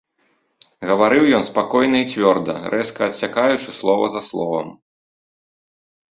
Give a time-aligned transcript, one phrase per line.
[0.91, 4.67] Гаварыў ён спакойна і цвёрда, рэзка адсякаючы слова за словам.